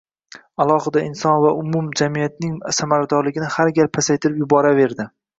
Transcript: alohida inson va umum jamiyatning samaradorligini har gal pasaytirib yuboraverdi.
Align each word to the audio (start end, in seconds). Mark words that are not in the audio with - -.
alohida 0.63 1.01
inson 1.07 1.35
va 1.43 1.51
umum 1.57 1.91
jamiyatning 1.99 2.55
samaradorligini 2.77 3.49
har 3.57 3.69
gal 3.81 3.91
pasaytirib 3.99 4.41
yuboraverdi. 4.45 5.07